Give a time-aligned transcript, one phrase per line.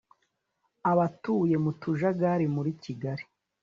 [0.91, 3.23] Abatuye mu tujagari muri Kigali